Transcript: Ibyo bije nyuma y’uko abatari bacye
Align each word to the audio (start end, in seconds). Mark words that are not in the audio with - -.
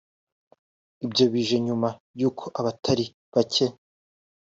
Ibyo 1.05 1.25
bije 1.33 1.57
nyuma 1.65 1.89
y’uko 2.19 2.45
abatari 2.59 3.05
bacye 3.33 3.67